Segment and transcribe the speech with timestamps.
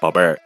[0.00, 0.40] 宝贝儿，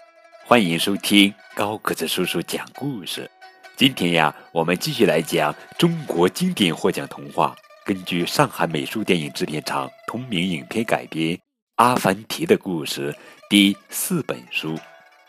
[0.46, 3.30] 欢迎收听高个子叔叔讲故事。
[3.76, 7.54] 今天呀，我们继续来讲中国经典获奖童话，
[7.84, 11.36] 根据上海美术电影制片厂同名影片改编
[11.74, 13.12] 《阿凡提的故事》
[13.50, 14.74] 第四本书《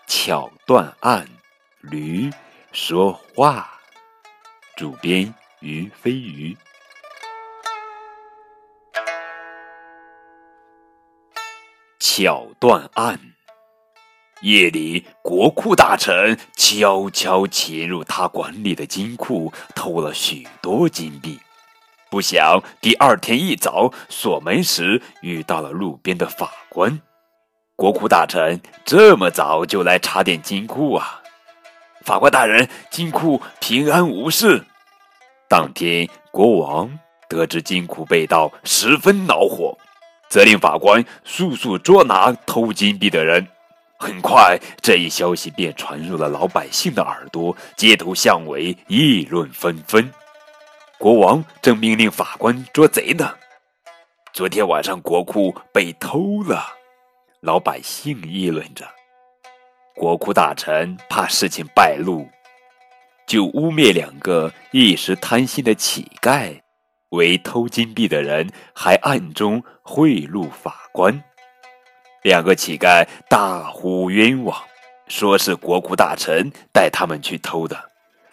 [0.08, 1.28] 巧断案》，
[1.92, 2.32] 驴
[2.72, 3.70] 说话。
[4.78, 6.56] 主编于飞鱼。
[12.00, 13.20] 巧断案。
[14.44, 21.40] 夜里，国库大臣悄悄潜入他管理的金库，偷了许多金币。
[22.10, 27.00] 不想第二天一早锁门时，遇到了路边的法官。
[27.78, 31.22] 国库大臣这么早就来查点金库啊？
[32.02, 34.66] 法官大人，金库平安无事。
[35.48, 39.78] 当天，国王得知金库被盗，十分恼火，
[40.30, 43.48] 责令法官速速捉拿偷金币的人。
[44.04, 50.12] 很快，这一消息便传入了老百姓的耳朵，街头巷尾议论纷纷。
[51.00, 53.34] 国王正命令法官捉贼呢。
[54.34, 56.66] 昨天晚上国库被偷了，
[57.40, 58.86] 老百姓议论着。
[59.96, 62.28] 国库大臣怕事情败露，
[63.26, 66.60] 就污蔑两个一时贪心的乞丐
[67.12, 71.24] 为偷金币的人，还暗中贿赂法官。
[72.24, 74.58] 两个乞丐大呼冤枉，
[75.08, 77.78] 说是国库大臣带他们去偷的。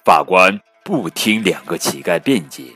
[0.05, 2.75] 法官不听两个乞丐辩解，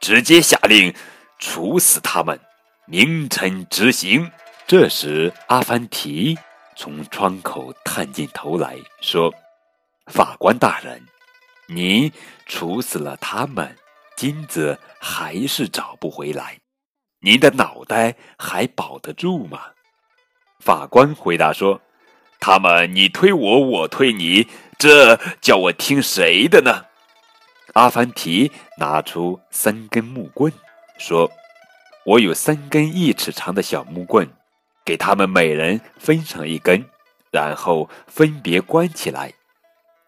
[0.00, 0.92] 直接下令
[1.38, 2.38] 处死他们，
[2.86, 4.30] 明晨执行。
[4.66, 6.36] 这时，阿凡提
[6.76, 9.32] 从窗口探进头来说
[10.10, 11.06] ：“法官大人，
[11.68, 12.10] 您
[12.46, 13.76] 处死了他们，
[14.16, 16.58] 金子还是找不回来，
[17.20, 19.60] 您的脑袋还保得住吗？”
[20.62, 21.80] 法官回答说
[22.38, 24.46] ：“他们你推我，我推你，
[24.78, 26.84] 这叫我听谁的呢？”
[27.74, 30.52] 阿凡提拿出三根木棍，
[30.98, 31.28] 说
[32.06, 34.30] ：“我有三根一尺长的小木棍，
[34.84, 36.84] 给他们每人分上一根，
[37.32, 39.32] 然后分别关起来。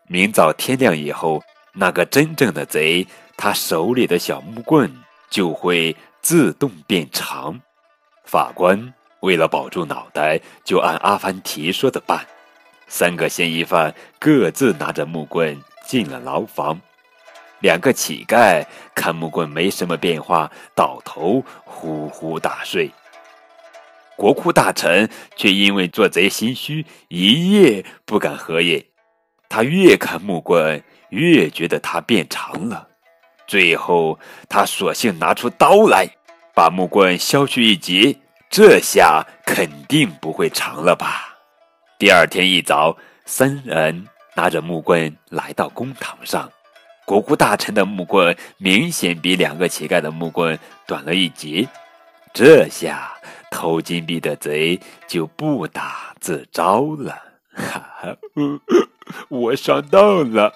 [0.06, 4.88] 明早天亮以后，那个真正的贼，他手里的小木棍
[5.28, 7.60] 就会自动变长。”
[8.24, 8.94] 法官。
[9.24, 12.26] 为了保住脑袋，就按阿凡提说的办。
[12.86, 16.78] 三个嫌疑犯各自拿着木棍进了牢房。
[17.60, 18.62] 两个乞丐
[18.94, 22.90] 看木棍没什么变化，倒头呼呼大睡。
[24.14, 28.84] 国库大臣却因为做贼心虚，一夜不敢合眼。
[29.48, 32.88] 他越看木棍，越觉得它变长了。
[33.46, 34.18] 最后，
[34.48, 36.08] 他索性拿出刀来，
[36.54, 38.16] 把木棍削去一截。
[38.56, 41.36] 这下肯定不会长了吧？
[41.98, 44.06] 第二天一早，三人
[44.36, 46.48] 拿着木棍来到公堂上。
[47.04, 50.56] 国库大臣的木棍明显比两个乞丐的木棍
[50.86, 51.66] 短了一截。
[52.32, 53.12] 这下
[53.50, 54.78] 偷金币的贼
[55.08, 57.20] 就不打自招了。
[57.56, 58.16] 哈哈，
[59.28, 60.52] 我上当了。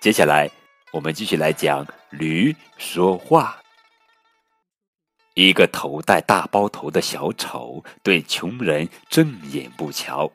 [0.00, 0.50] 接下来，
[0.92, 3.56] 我们继续来讲驴说话。
[5.36, 10.32] 一个头戴大包头的小丑对穷人正眼不瞧，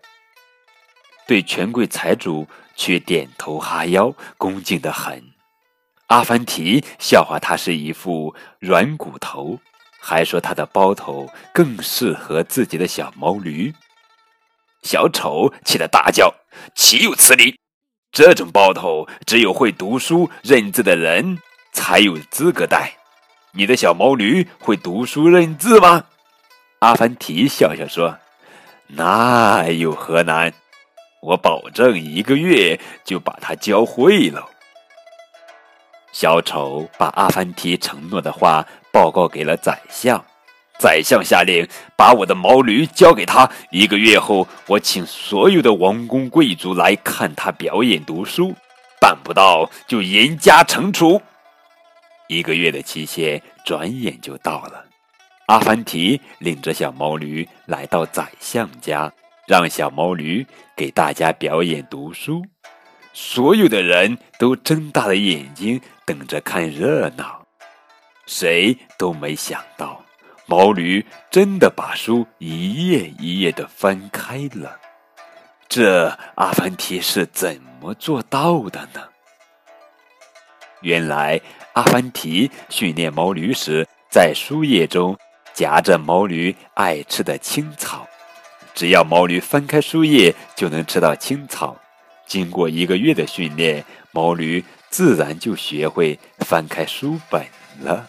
[1.27, 5.23] 对权贵财主却点头哈腰，恭敬的很。
[6.05, 9.59] 阿凡提笑话他是一副软骨头，
[9.99, 13.73] 还说他的包头更适合自己的小毛驴。
[14.83, 16.31] 小丑气得大叫
[16.77, 17.57] ：“岂有此理！
[18.11, 21.39] 这种包头只有会读书认字的人
[21.73, 22.97] 才有资格戴。”
[23.53, 26.05] 你的小毛驴会读书认字吗？
[26.79, 28.17] 阿凡提笑笑说
[28.87, 30.53] ：“那有何难？
[31.21, 34.47] 我保证一个月就把它教会了。”
[36.13, 40.23] 小丑把阿凡提承诺的话报告给了宰相，
[40.79, 43.49] 宰相下令把我的毛驴交给他。
[43.69, 48.55] 一个月后，我请所有的王公贵族来看他表演读书，
[48.99, 51.21] 办不到就严加惩处。
[52.31, 54.85] 一个月的期限转眼就到了，
[55.47, 59.11] 阿凡提领着小毛驴来到宰相家，
[59.45, 62.41] 让小毛驴给大家表演读书。
[63.11, 67.45] 所有的人都睁大了眼睛等着看热闹，
[68.25, 70.01] 谁都没想到，
[70.45, 74.79] 毛驴真的把书一页一页的翻开了。
[75.67, 79.10] 这阿凡提是怎么做到的呢？
[80.81, 81.39] 原来，
[81.73, 85.17] 阿凡提训练毛驴时，在书页中
[85.53, 88.07] 夹着毛驴爱吃的青草，
[88.73, 91.77] 只要毛驴翻开书页，就能吃到青草。
[92.25, 97.45] 经过一个月的训练，毛驴自然就学会翻开书本
[97.79, 98.07] 了。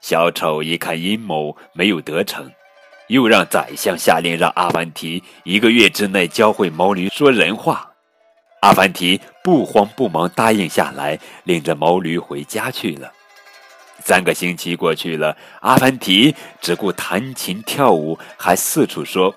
[0.00, 2.50] 小丑一看阴谋没有得逞，
[3.06, 7.91] 又让宰相下令让阿凡提一个月之内教会毛驴说人话。
[8.62, 13.12] 阿凡提不慌不忙答应下来，领着毛驴回家去了。
[14.04, 19.34] 三个星期过去了，阿凡提只顾弹琴跳舞，还四处说：“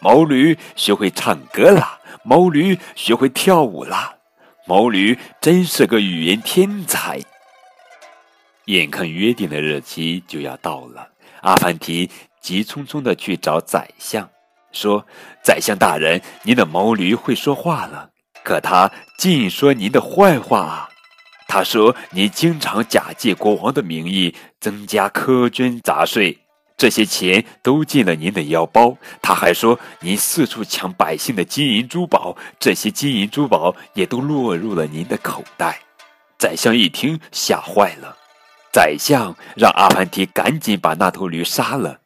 [0.00, 4.18] 毛驴学会唱歌了，毛驴学会跳舞了，
[4.64, 7.20] 毛驴真是个语言天才。”
[8.66, 11.08] 眼看约定的日期就要到了，
[11.40, 12.08] 阿凡提
[12.40, 14.30] 急匆匆的去找宰相，
[14.70, 15.04] 说
[15.42, 18.10] ：“宰相大人，您的毛驴会说话了，
[18.42, 20.88] 可他尽说您的坏话。”
[21.48, 26.38] 他说：“您经常假借国王的名义增加苛捐杂税，
[26.78, 35.80] 这些钱都进了您的腰包。”他还说：“您四处抢百姓的金银珠宝，这些金银珠宝也都落入了您的口袋。”
[36.38, 38.16] 宰相一听，吓坏了。
[38.72, 41.98] 宰相让阿凡提赶紧把那头驴杀了。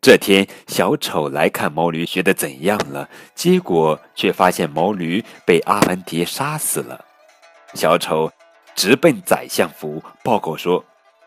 [0.00, 7.04] 这天，小丑来看毛驴学的怎样了，结果却发现毛驴被阿凡提杀死了。
[7.74, 8.30] 小丑。
[8.76, 10.84] 直奔宰相府报告说：“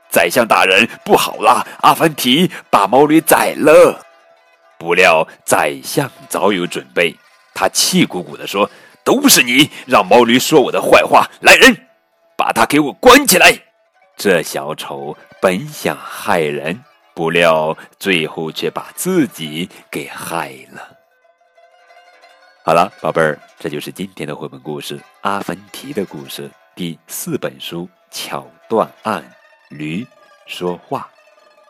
[0.10, 1.68] 宰相大人，不好了！
[1.82, 4.00] 阿凡提把毛驴宰了。”
[4.80, 7.14] 不料宰相早有准备，
[7.54, 8.72] 他气鼓鼓地说
[9.04, 11.30] ：“都是你让毛驴说我的坏话！
[11.42, 11.76] 来人，
[12.38, 13.54] 把他给我关起来！”
[14.16, 16.86] 这小丑本想害人，
[17.22, 20.98] 不料最后却把自己给害了。
[22.66, 26.50] 好了，宝贝儿，这就是今天的绘本故事《阿凡提的故事》。
[26.74, 29.24] 第四本书巧断案，
[29.70, 30.04] 驴
[30.48, 31.08] 说话。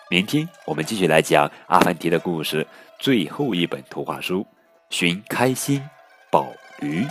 [0.09, 2.65] 明天我们继续来讲阿凡提的故事，
[2.97, 4.47] 最后一本图画书，
[4.89, 5.83] 寻开心
[6.31, 6.47] 宝
[6.79, 7.05] 驴。